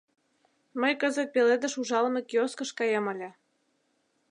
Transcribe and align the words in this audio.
—Мый 0.81 0.93
кызыт 1.01 1.29
пеледыш 1.35 1.73
ужалыме 1.81 2.21
киоскыш 2.29 2.69
каем 2.77 3.05
ыле. 3.13 3.29